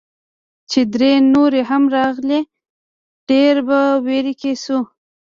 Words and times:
چې 0.71 0.79
درې 0.93 1.13
نورې 1.33 1.61
هم 1.69 1.83
راغلې، 1.97 2.39
ډېر 3.29 3.55
په 3.67 3.79
ویره 4.05 4.33
کې 4.41 4.51
شوو. 4.63 4.79